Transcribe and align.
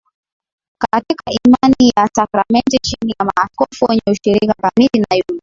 katika 0.81 1.31
imani 1.45 1.91
na 1.97 2.09
sakramenti 2.15 2.77
chini 2.81 3.13
ya 3.19 3.25
maaskofu 3.25 3.85
wenye 3.89 4.01
ushirika 4.07 4.53
kamili 4.53 5.05
na 5.09 5.15
yule 5.15 5.39